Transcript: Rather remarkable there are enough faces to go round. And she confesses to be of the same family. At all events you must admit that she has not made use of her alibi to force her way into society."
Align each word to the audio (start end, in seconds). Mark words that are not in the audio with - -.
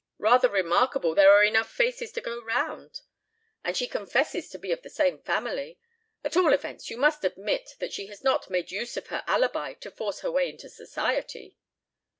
Rather 0.17 0.49
remarkable 0.49 1.13
there 1.13 1.31
are 1.31 1.43
enough 1.43 1.71
faces 1.71 2.11
to 2.11 2.21
go 2.21 2.41
round. 2.41 3.01
And 3.63 3.77
she 3.77 3.85
confesses 3.87 4.49
to 4.49 4.57
be 4.57 4.71
of 4.71 4.81
the 4.81 4.89
same 4.89 5.19
family. 5.21 5.77
At 6.23 6.35
all 6.35 6.53
events 6.53 6.89
you 6.89 6.97
must 6.97 7.23
admit 7.23 7.75
that 7.77 7.93
she 7.93 8.07
has 8.07 8.23
not 8.23 8.49
made 8.49 8.71
use 8.71 8.97
of 8.97 9.09
her 9.09 9.23
alibi 9.27 9.73
to 9.75 9.91
force 9.91 10.21
her 10.21 10.31
way 10.31 10.49
into 10.49 10.69
society." 10.69 11.59